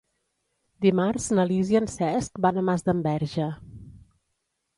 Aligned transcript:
Dimarts 0.85 1.27
na 1.39 1.45
Lis 1.51 1.73
i 1.75 1.79
en 1.81 1.89
Cesc 1.97 2.41
van 2.47 2.59
a 2.59 2.65
Masdenverge. 2.71 3.51